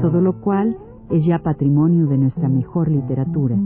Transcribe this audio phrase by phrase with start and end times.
[0.00, 0.76] todo lo cual
[1.10, 3.56] es ya patrimonio de nuestra mejor literatura.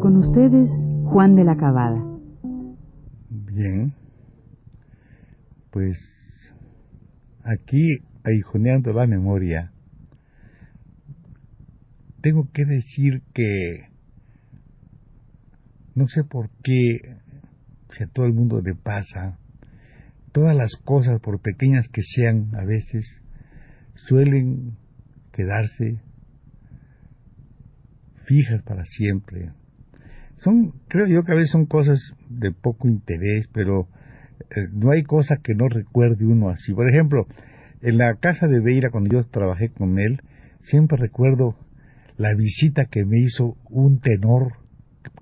[0.00, 0.70] Con ustedes,
[1.04, 2.04] Juan de la Cabada.
[3.30, 3.94] Bien,
[5.70, 5.98] pues
[7.44, 9.72] aquí, aguijoneando la memoria,
[12.20, 13.88] tengo que decir que
[15.94, 17.18] no sé por qué,
[17.98, 19.38] si a todo el mundo le pasa,
[20.32, 23.04] todas las cosas, por pequeñas que sean a veces,
[24.06, 24.76] suelen
[25.32, 26.00] quedarse
[28.24, 29.50] fijas para siempre.
[30.44, 33.88] Son, creo yo que a veces son cosas de poco interés, pero
[34.54, 36.72] eh, no hay cosa que no recuerde uno así.
[36.72, 37.26] Por ejemplo,
[37.80, 40.20] en la casa de Beira, cuando yo trabajé con él,
[40.62, 41.56] siempre recuerdo
[42.16, 44.52] la visita que me hizo un tenor,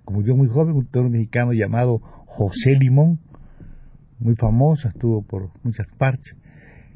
[0.04, 2.00] como yo muy joven, un tenor mexicano llamado
[2.36, 3.18] José Limón,
[4.18, 6.36] muy famoso, estuvo por muchas partes,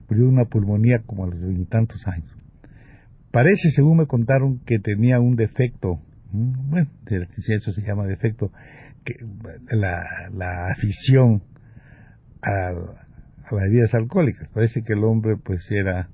[0.08, 2.30] murió una pulmonía como a los veintitantos años.
[3.30, 6.00] Parece, según me contaron, que tenía un defecto,
[6.33, 8.52] bueno, si eso se llama defecto,
[9.05, 9.14] que
[9.70, 11.42] la, afición
[12.42, 14.48] a, a las bebidas alcohólicas.
[14.52, 16.11] Parece que el hombre pues era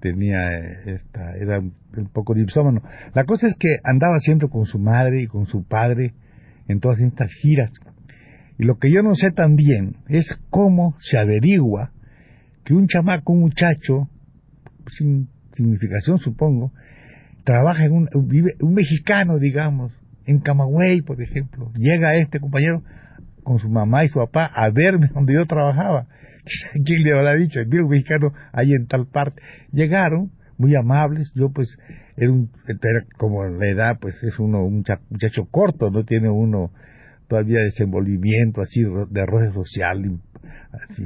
[0.00, 0.52] tenía
[0.84, 2.82] esta, era un poco dipsómano.
[3.14, 6.14] La cosa es que andaba siempre con su madre y con su padre
[6.68, 7.70] en todas estas giras.
[8.58, 11.90] Y lo que yo no sé también es cómo se averigua
[12.64, 14.08] que un chamaco, un muchacho,
[14.96, 16.72] sin significación supongo,
[17.44, 19.92] trabaja en un, vive, un mexicano, digamos,
[20.26, 22.82] en Camagüey, por ejemplo, llega este compañero
[23.42, 26.06] con su mamá y su papá a verme donde yo trabajaba
[26.84, 27.60] ¿Quién le habrá dicho?
[27.60, 29.42] El un mexicano ahí en tal parte.
[29.72, 31.76] Llegaron, muy amables, yo pues
[32.16, 36.70] era, un, era como la edad, pues es uno un muchacho corto, no tiene uno
[37.34, 38.80] todavía desenvolvimiento así
[39.10, 40.20] de arrojo social,
[40.70, 41.02] así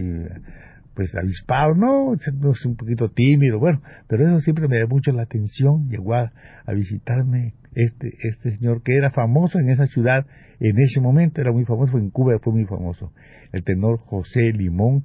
[0.94, 5.22] pues avispado, no, es un poquito tímido, bueno, pero eso siempre me da mucho la
[5.22, 6.32] atención, llegó a,
[6.74, 10.26] visitarme este, este señor que era famoso en esa ciudad,
[10.60, 13.12] en ese momento era muy famoso, en Cuba fue muy famoso,
[13.52, 15.04] el tenor José Limón,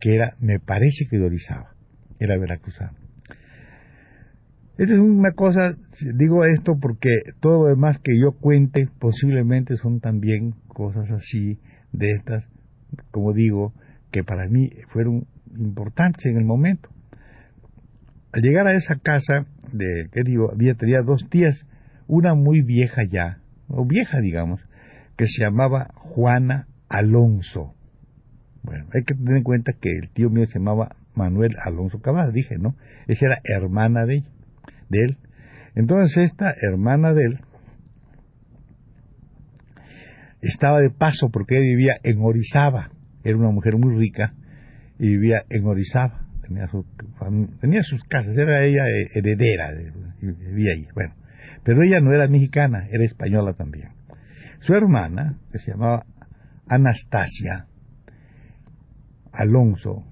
[0.00, 1.70] que era, me parece que de Orizaba,
[2.18, 2.97] era veracruzano.
[4.78, 5.76] Esta es una cosa,
[6.14, 11.58] digo esto porque todo lo demás que yo cuente posiblemente son también cosas así,
[11.90, 12.44] de estas,
[13.10, 13.74] como digo,
[14.12, 15.26] que para mí fueron
[15.58, 16.90] importantes en el momento.
[18.32, 20.52] Al llegar a esa casa, de, ¿qué digo?
[20.52, 21.56] Había, tenía dos tías,
[22.06, 24.60] una muy vieja ya, o vieja digamos,
[25.16, 27.74] que se llamaba Juana Alonso.
[28.62, 32.32] Bueno, hay que tener en cuenta que el tío mío se llamaba Manuel Alonso Cabal,
[32.32, 32.76] dije, ¿no?
[33.08, 34.22] Esa era hermana de,
[34.88, 35.18] de él.
[35.74, 37.40] Entonces esta hermana de él
[40.40, 42.90] estaba de paso porque ella vivía en Orizaba,
[43.24, 44.34] era una mujer muy rica
[44.98, 46.68] y vivía en Orizaba, tenía,
[47.60, 48.82] tenía sus casas, era ella
[49.14, 49.72] heredera,
[50.20, 51.14] vivía ahí, bueno,
[51.64, 53.90] pero ella no era mexicana, era española también.
[54.60, 56.04] Su hermana, que se llamaba
[56.68, 57.66] Anastasia,
[59.32, 60.04] Alonso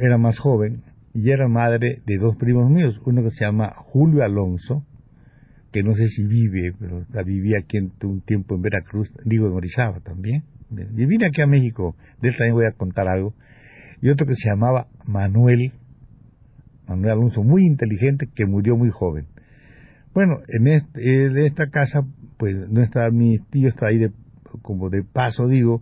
[0.00, 0.82] era más joven
[1.14, 4.84] y era madre de dos primos míos, uno que se llama Julio Alonso,
[5.72, 10.00] que no sé si vive, pero vivía aquí un tiempo en Veracruz, digo en Orizaba
[10.00, 13.34] también, y vine aquí a México, de él también voy a contar algo,
[14.00, 15.72] y otro que se llamaba Manuel,
[16.88, 19.26] Manuel Alonso, muy inteligente, que murió muy joven.
[20.14, 22.00] Bueno, en, este, en esta casa,
[22.36, 24.10] pues no estaba mi tío, está ahí de,
[24.62, 25.80] como de paso, digo,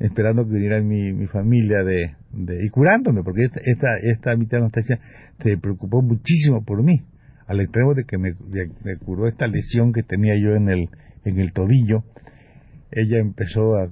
[0.00, 4.60] esperando que viniera mi, mi familia de, de, y curándome, porque esta, esta, esta mitad
[4.60, 5.00] Anastasia
[5.42, 7.02] se preocupó muchísimo por mí,
[7.46, 8.34] al extremo de que me,
[8.84, 10.88] me, curó esta lesión que tenía yo en el,
[11.24, 12.04] en el tobillo.
[12.90, 13.88] Ella empezó a,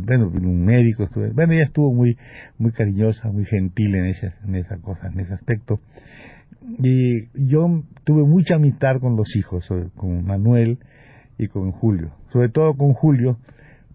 [0.00, 2.16] bueno, un médico, bueno, ella estuvo muy,
[2.56, 5.80] muy cariñosa, muy gentil en esa, en esa cosa, en ese aspecto.
[6.78, 10.78] Y yo tuve mucha amistad con los hijos, con Manuel
[11.36, 13.38] y con Julio, sobre todo con Julio,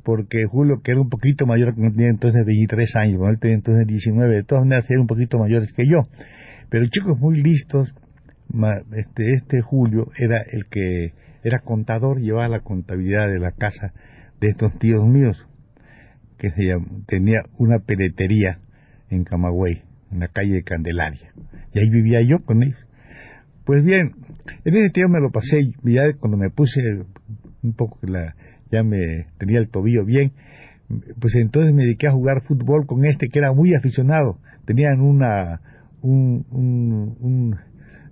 [0.03, 4.35] porque Julio, que era un poquito mayor, tenía entonces 23 años, él tenía entonces 19,
[4.35, 6.07] de todas maneras eran un poquito mayores que yo.
[6.69, 7.89] Pero chicos muy listos,
[8.95, 11.13] este, este Julio era el que
[11.43, 13.93] era contador, llevaba la contabilidad de la casa
[14.39, 15.37] de estos tíos míos,
[16.37, 16.73] que se
[17.07, 18.59] tenía una peletería
[19.09, 21.33] en Camagüey, en la calle de Candelaria.
[21.73, 22.79] Y ahí vivía yo con ellos.
[23.65, 24.11] Pues bien,
[24.65, 26.79] en ese tiempo me lo pasé ya cuando me puse
[27.61, 28.35] un poco, la,
[28.71, 30.31] ya me tenía el tobillo bien,
[31.19, 34.39] pues entonces me dediqué a jugar fútbol con este que era muy aficionado.
[34.65, 35.61] Tenían una,
[36.01, 37.55] un, un,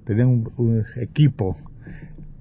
[0.06, 1.58] tenían un, equipo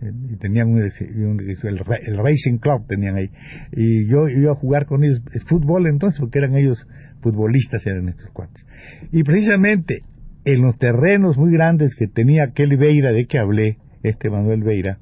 [0.02, 3.30] eh, y tenían un, el, Racing Club tenían ahí.
[3.72, 6.86] Y yo iba a jugar con ellos fútbol entonces porque eran ellos
[7.22, 8.64] futbolistas eran estos cuates.
[9.12, 10.02] Y precisamente
[10.44, 14.98] en los terrenos muy grandes que tenía aquel Veira de que hablé este Manuel Veira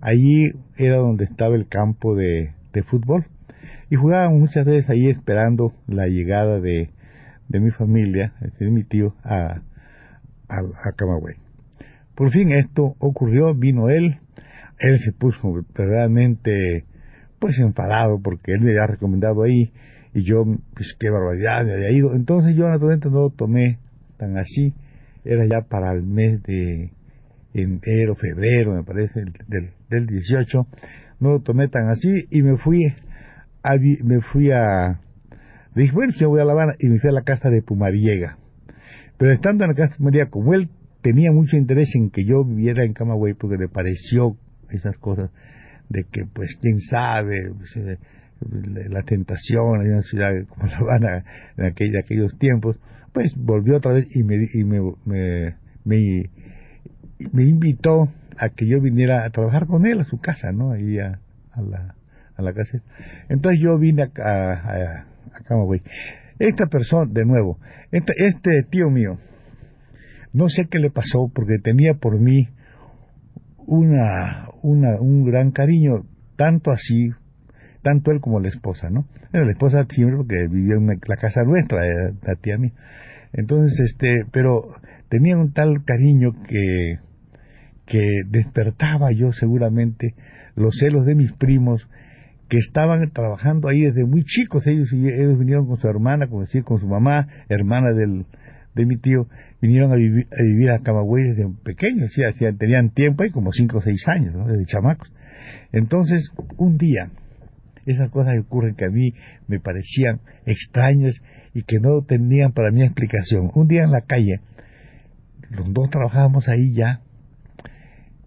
[0.00, 3.26] allí era donde estaba el campo de, de fútbol
[3.90, 6.90] y jugábamos muchas veces ahí esperando la llegada de,
[7.48, 9.62] de mi familia, de mi tío, a,
[10.48, 11.36] a, a Camagüey.
[12.14, 14.18] Por fin esto ocurrió, vino él,
[14.78, 16.84] él se puso verdaderamente
[17.38, 19.70] pues enfadado porque él me había recomendado ahí
[20.14, 20.44] y yo,
[20.74, 22.14] pues qué barbaridad, me había ido.
[22.14, 23.78] Entonces yo naturalmente no lo tomé
[24.16, 24.72] tan así,
[25.24, 26.90] era ya para el mes de
[27.62, 30.66] enero, febrero, me parece, del, del 18,
[31.20, 35.00] no lo tomé tan así y me fui a, me fui a,
[35.74, 38.38] dije, bueno, yo voy a La Habana y me fui a la casa de Pumariega.
[39.18, 40.68] Pero estando en la casa de Pumariega, como él
[41.02, 44.36] tenía mucho interés en que yo viviera en Camagüey porque le pareció
[44.70, 45.30] esas cosas
[45.88, 47.98] de que, pues, quién sabe, pues, eh,
[48.90, 51.24] la tentación en una ciudad como La Habana
[51.56, 52.76] en aquellos tiempos,
[53.12, 56.30] pues volvió otra vez y me, y me, me,
[57.18, 58.08] invitó
[58.38, 60.72] a que yo viniera a trabajar con él a su casa, ¿no?
[60.72, 61.20] Ahí a,
[61.52, 61.94] a la,
[62.36, 62.78] a la casa.
[63.28, 65.82] Entonces yo vine a, a, a Camagüey.
[66.38, 67.58] Esta persona, de nuevo,
[67.90, 69.18] este, este tío mío,
[70.32, 72.48] no sé qué le pasó porque tenía por mí
[73.66, 76.04] una, una, un gran cariño,
[76.36, 77.10] tanto así,
[77.82, 79.06] tanto él como la esposa, ¿no?
[79.32, 81.80] La esposa siempre porque vivía en la casa nuestra,
[82.22, 82.72] la tía mía.
[83.32, 84.74] Entonces, este, pero
[85.08, 86.98] tenía un tal cariño que,
[87.86, 90.14] que despertaba yo seguramente
[90.56, 91.86] los celos de mis primos
[92.48, 96.62] que estaban trabajando ahí desde muy chicos, ellos, ellos vinieron con su hermana, con, decir,
[96.62, 98.24] con su mamá, hermana del,
[98.74, 99.26] de mi tío,
[99.60, 102.22] vinieron a vivir a, vivir a Camagüey desde pequeños, ¿sí?
[102.22, 104.46] Hacían, tenían tiempo ahí como cinco o seis años, ¿no?
[104.46, 105.10] desde chamacos.
[105.72, 107.10] Entonces, un día,
[107.86, 109.12] esas cosas que ocurren que a mí
[109.48, 111.14] me parecían extrañas
[111.54, 113.50] y que no tenían para mí explicación.
[113.54, 114.40] Un día en la calle,
[115.50, 117.00] los dos trabajábamos ahí ya,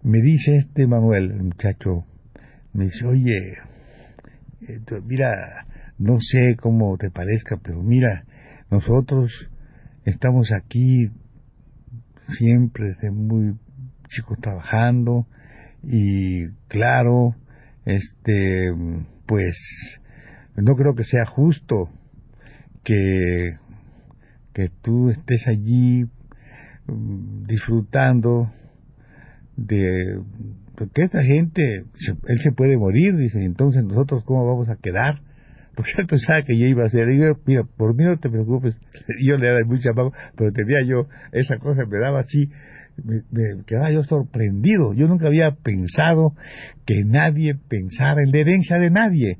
[0.02, 2.04] me dice este Manuel, el muchacho,
[2.72, 3.58] me dice, oye,
[4.68, 5.66] eh, mira,
[5.98, 8.24] no sé cómo te parezca, pero mira,
[8.70, 9.30] nosotros
[10.04, 11.10] estamos aquí
[12.38, 13.56] siempre desde muy
[14.08, 15.26] chicos trabajando
[15.82, 17.34] y claro,
[17.84, 18.72] este,
[19.26, 19.56] pues
[20.56, 21.90] no creo que sea justo
[22.84, 23.56] que,
[24.54, 26.04] que tú estés allí
[26.86, 28.50] mm, disfrutando
[29.56, 30.18] de
[30.76, 31.84] porque esta gente,
[32.26, 35.20] él se puede morir, dice, entonces nosotros cómo vamos a quedar
[35.74, 38.28] porque él pensaba que yo iba a hacer, y yo, mira, por mí no te
[38.28, 38.76] preocupes,
[39.22, 39.90] yo le daba mucha
[40.36, 42.50] pero tenía yo, esa cosa me daba así,
[43.02, 46.34] me, quedaba yo sorprendido, yo nunca había pensado
[46.86, 49.38] que nadie pensara en la herencia de nadie,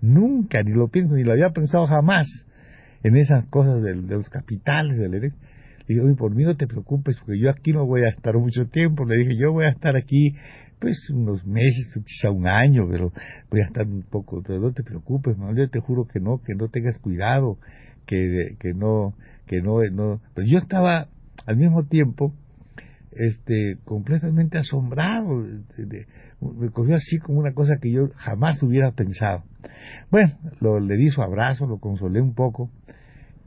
[0.00, 2.26] nunca, ni lo pienso, ni lo había pensado jamás,
[3.02, 5.40] en esas cosas de, los capitales, de la herencia.
[5.88, 9.04] Digo, por mí no te preocupes, porque yo aquí no voy a estar mucho tiempo.
[9.04, 10.34] Le dije, yo voy a estar aquí
[10.78, 13.12] pues unos meses, quizá un año, pero
[13.50, 16.54] voy a estar un poco, pero no te preocupes, yo te juro que no, que
[16.54, 17.58] no tengas cuidado,
[18.06, 19.14] que, que no,
[19.46, 21.08] que no, no, pero yo estaba
[21.46, 22.34] al mismo tiempo,
[23.12, 25.46] este, completamente asombrado,
[26.40, 29.44] me cogió así como una cosa que yo jamás hubiera pensado.
[30.10, 32.70] Bueno, lo, le di su abrazo, lo consolé un poco,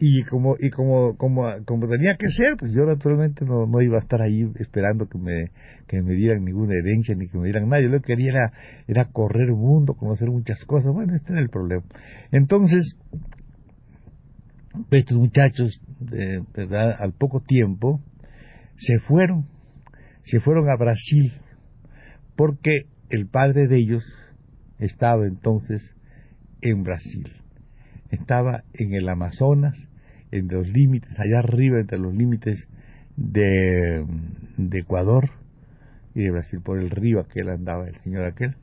[0.02, 3.98] y como y como como como tenía que ser pues yo naturalmente no, no iba
[3.98, 5.52] a estar ahí esperando que me
[5.88, 7.82] que me dieran ninguna herencia ni que me dieran nada.
[7.82, 8.54] Yo lo que quería era
[8.88, 10.94] era correr el mundo conocer muchas cosas.
[10.94, 11.84] Bueno este era el problema.
[12.32, 12.96] Entonces
[14.90, 18.00] estos muchachos de verdad al poco tiempo
[18.78, 19.48] se fueron.
[20.24, 21.34] Se fueron a Brasil
[22.38, 24.04] porque el padre de ellos
[24.78, 25.82] estaba entonces
[26.62, 27.34] en Brasil.
[28.12, 29.89] Estaba en el Amazonas
[30.32, 32.68] en los límites, allá arriba entre los límites
[33.16, 34.06] de,
[34.58, 35.30] de Ecuador
[36.16, 38.56] y de Brasil, por el río aquel andaba el señor aquel.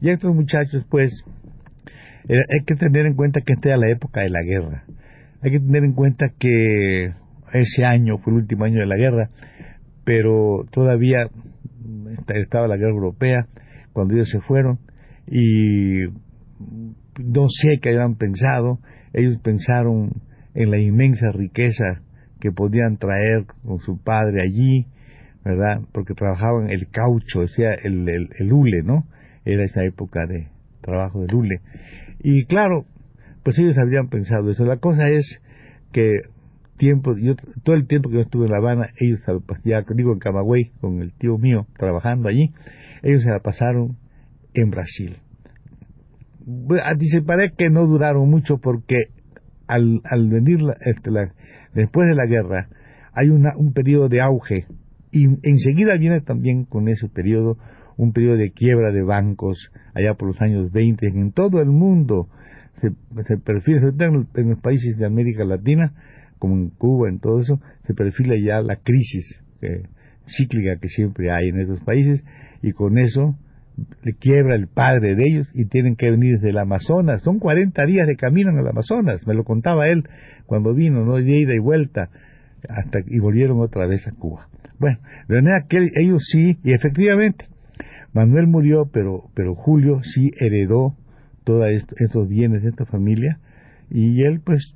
[0.00, 1.10] Y estos muchachos, pues,
[2.28, 4.84] eh, hay que tener en cuenta que esta era la época de la guerra.
[5.42, 7.12] Hay que tener en cuenta que
[7.52, 9.30] ese año fue el último año de la guerra,
[10.04, 11.28] pero todavía
[12.28, 13.46] estaba la guerra europea
[13.92, 14.78] cuando ellos se fueron
[15.26, 16.04] y
[17.18, 18.78] no sé qué habían pensado
[19.12, 20.10] ellos pensaron
[20.54, 22.02] en la inmensa riqueza
[22.40, 24.86] que podían traer con su padre allí,
[25.44, 25.82] ¿verdad?
[25.92, 29.04] Porque trabajaban el caucho, o sea, el, el, hule, ¿no?
[29.44, 30.48] Era esa época de
[30.80, 31.60] trabajo del hule.
[32.22, 32.86] Y claro,
[33.42, 34.64] pues ellos habrían pensado eso.
[34.64, 35.40] La cosa es
[35.92, 36.20] que
[36.76, 39.20] tiempo, yo, todo el tiempo que yo estuve en La Habana, ellos,
[39.64, 42.52] ya digo en Camagüey, con el tío mío, trabajando allí,
[43.02, 43.96] ellos se la pasaron
[44.54, 45.18] en Brasil.
[46.82, 49.08] Anticiparé que no duraron mucho porque
[49.70, 51.32] al, al venir este, la,
[51.74, 52.68] después de la guerra
[53.12, 54.66] hay una, un periodo de auge.
[55.12, 57.58] Y enseguida viene también con ese periodo
[57.96, 62.28] un periodo de quiebra de bancos allá por los años 20 en todo el mundo.
[62.80, 62.90] Se,
[63.24, 65.92] se perfila, en, en los países de América Latina
[66.38, 69.82] como en Cuba, en todo eso, se perfila ya la crisis eh,
[70.26, 72.24] cíclica que siempre hay en esos países.
[72.62, 73.36] Y con eso
[74.02, 77.22] le quiebra el padre de ellos y tienen que venir desde el Amazonas.
[77.22, 80.04] Son 40 días de camino en el Amazonas, me lo contaba él
[80.46, 81.16] cuando vino, ¿no?
[81.16, 82.10] De ida y vuelta,
[82.68, 84.48] hasta y volvieron otra vez a Cuba.
[84.78, 87.46] Bueno, de manera que ellos sí, y efectivamente,
[88.12, 90.96] Manuel murió, pero, pero Julio sí heredó
[91.44, 91.66] todos
[91.98, 93.38] estos bienes de esta familia
[93.90, 94.74] y él pues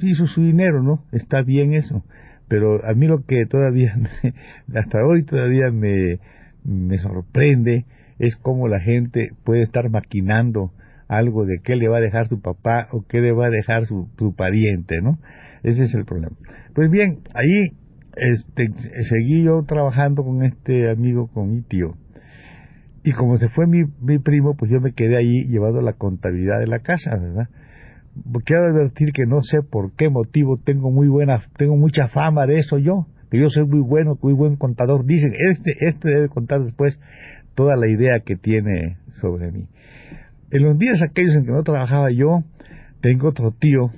[0.00, 1.04] hizo su dinero, ¿no?
[1.12, 2.04] Está bien eso.
[2.48, 3.94] Pero a mí lo que todavía,
[4.74, 6.18] hasta hoy todavía me,
[6.64, 7.84] me sorprende
[8.20, 10.72] es cómo la gente puede estar maquinando
[11.08, 13.86] algo de qué le va a dejar su papá o qué le va a dejar
[13.86, 15.18] su, pariente, ¿no?
[15.62, 16.36] Ese es el problema.
[16.74, 17.72] Pues bien, ahí
[18.14, 18.70] este,
[19.08, 21.94] seguí yo trabajando con este amigo, con mi tío.
[23.02, 26.60] Y como se fue mi, mi primo, pues yo me quedé ahí llevando la contabilidad
[26.60, 27.48] de la casa, ¿verdad?
[28.44, 32.58] quiero advertir que no sé por qué motivo tengo muy buena, tengo mucha fama de
[32.58, 35.06] eso yo, que yo soy muy bueno, muy buen contador.
[35.06, 36.98] Dicen, este, este debe contar después
[37.60, 39.68] toda la idea que tiene sobre mí.
[40.50, 42.42] En los días aquellos en que no trabajaba yo,
[43.02, 43.90] tengo otro tío,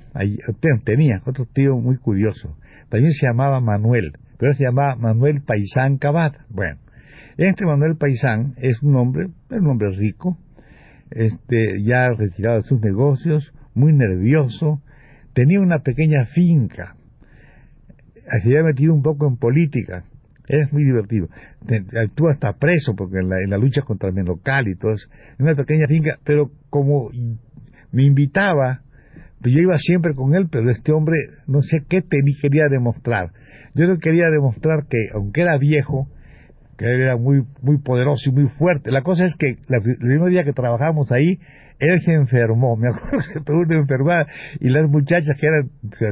[0.83, 2.57] tenía otro tío muy curioso.
[2.89, 6.35] También se llamaba Manuel, pero se llamaba Manuel Paisán Cabat.
[6.49, 6.77] Bueno,
[7.37, 10.37] este Manuel Paisán es un hombre, un hombre rico,
[11.11, 14.81] este, ya retirado de sus negocios, muy nervioso,
[15.33, 16.97] tenía una pequeña finca,
[18.29, 20.03] se había metido un poco en política,
[20.47, 21.27] es muy divertido,
[22.01, 25.07] actúa hasta preso porque en la, lucha contra el local y todo eso,
[25.39, 27.09] una pequeña finca, pero como
[27.91, 28.81] me invitaba,
[29.41, 33.31] pues yo iba siempre con él, pero este hombre no sé qué tenía, quería demostrar.
[33.75, 36.07] Yo no quería demostrar que, aunque era viejo,
[36.77, 38.91] que él era muy, muy poderoso y muy fuerte.
[38.91, 41.39] La cosa es que el primer día que trabajamos ahí,
[41.79, 44.27] él se enfermó, me acuerdo que se una enfermedad
[44.59, 45.69] y las muchachas que eran,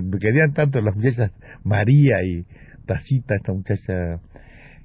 [0.09, 1.31] me querían tanto las muchachas
[1.63, 2.45] María y
[2.85, 4.19] Tacita, esta muchacha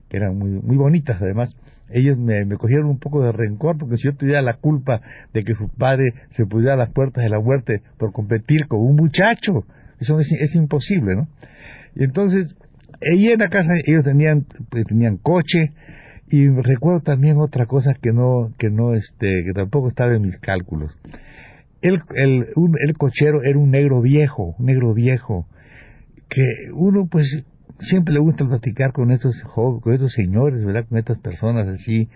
[0.09, 1.55] que eran muy, muy bonitas además,
[1.89, 5.01] ellos me, me, cogieron un poco de rencor porque si yo tuviera la culpa
[5.33, 8.81] de que su padre se pudiera a las puertas de la muerte por competir con
[8.81, 9.65] un muchacho,
[10.01, 11.29] eso es, es imposible, ¿no?
[11.95, 12.55] Y entonces,
[13.01, 14.47] ahí en la casa ellos tenían,
[14.89, 15.73] tenían coche,
[16.29, 20.39] y recuerdo también otra cosa que no, que no, este, que tampoco estaba en mis
[20.39, 20.93] cálculos.
[21.83, 25.47] El, el, el cochero era un negro viejo, un negro viejo,
[26.29, 26.43] que
[26.75, 27.45] uno pues
[27.81, 30.87] siempre le gusta platicar con estos con estos señores, ¿verdad?
[30.89, 32.09] Con estas personas así,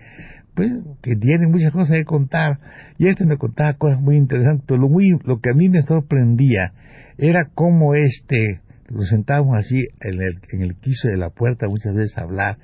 [0.53, 2.59] pues que tienen muchas cosas que contar.
[2.97, 4.65] Y este me contaba cosas muy interesantes.
[4.77, 6.73] Lo, muy, lo que a mí me sorprendía
[7.17, 11.95] era cómo este, lo sentábamos así en el, en el quiso de la puerta muchas
[11.95, 12.57] veces a hablar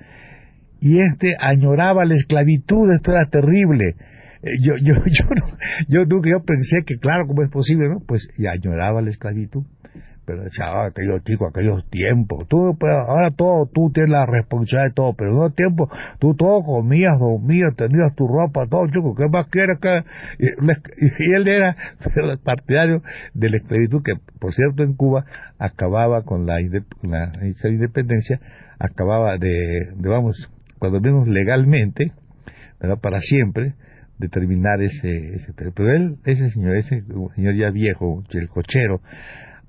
[0.79, 3.95] y este añoraba la esclavitud, esto era terrible.
[4.43, 7.89] Eh, yo, yo, yo, yo yo pensé que, claro, ¿cómo es posible?
[7.89, 9.63] no Pues y añoraba la esclavitud.
[10.27, 12.49] Pero decía, ah, aquellos chicos, aquellos tiempos.
[12.49, 16.35] Tú, pero ahora todo, tú tienes la responsabilidad de todo, pero en otro tiempo, tú
[16.35, 20.03] todo comías, dormías, tenías tu ropa, todo, chico, ¿qué más quieres que...?
[20.37, 20.47] Y,
[21.33, 21.77] él era
[22.43, 23.01] partidario
[23.33, 25.23] de la esclavitud, que, por cierto, en Cuba
[25.59, 26.55] acababa con la,
[27.03, 28.41] la independencia,
[28.79, 32.11] acababa de, de vamos, cuando menos legalmente,
[32.81, 32.99] ¿verdad?
[32.99, 33.75] para siempre,
[34.17, 37.01] determinar ese, ese pero él, ese señor, ese
[37.35, 38.99] señor ya viejo, el cochero,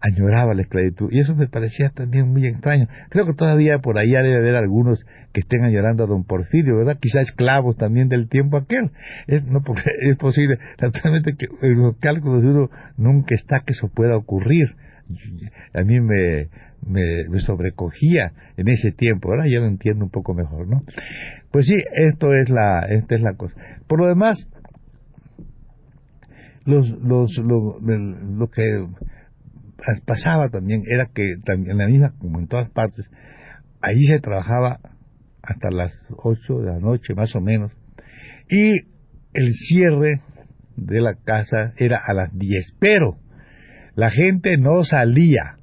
[0.01, 2.87] añoraba la esclavitud y eso me parecía también muy extraño.
[3.11, 6.99] Creo que todavía por allá debe haber algunos que estén añorando a don Porfirio, ¿verdad?
[7.01, 8.91] Quizás esclavos también del tiempo aquel.
[9.27, 13.73] Es, no porque es posible, naturalmente que en los cálculos de uno nunca está que
[13.73, 14.75] eso pueda ocurrir.
[15.75, 16.49] A mí me,
[16.87, 19.31] me, sobrecogía en ese tiempo.
[19.31, 20.83] Ahora ya lo entiendo un poco mejor, ¿no?
[21.51, 23.55] Pues sí, esto es la, esta es la cosa.
[23.87, 24.47] Por lo demás,
[26.67, 28.87] los, los, lo, lo que
[30.05, 33.09] pasaba también era que en la misma, como en todas partes,
[33.81, 34.81] ahí se trabajaba
[35.43, 37.73] hasta las 8 de la noche más o menos,
[38.51, 38.73] y
[39.35, 40.21] el cierre
[40.77, 43.19] de la casa era a las 10, pero
[43.95, 45.57] La gente no salía.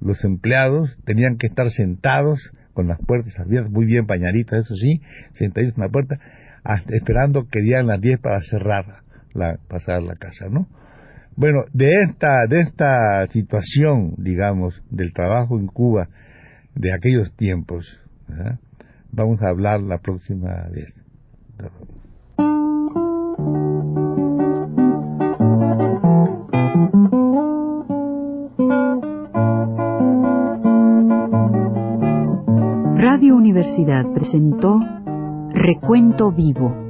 [0.00, 2.40] Los empleados tenían que estar sentados
[2.72, 5.00] con las puertas abiertas, muy bien bañaditas, eso sí,
[5.34, 6.18] sentaditos en la puerta,
[6.88, 10.66] esperando que dieran las 10 para cerrar la, pasar la casa, ¿no?
[11.40, 16.06] Bueno, de esta, de esta situación, digamos, del trabajo en Cuba
[16.74, 17.86] de aquellos tiempos,
[19.10, 20.94] vamos a hablar la próxima vez.
[32.98, 34.78] Radio Universidad presentó
[35.54, 36.89] Recuento Vivo.